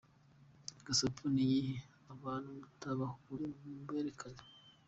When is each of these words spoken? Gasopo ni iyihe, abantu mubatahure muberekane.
Gasopo 0.85 1.23
ni 1.33 1.41
iyihe, 1.45 1.75
abantu 2.13 2.47
mubatahure 2.57 3.45
muberekane. 3.63 4.41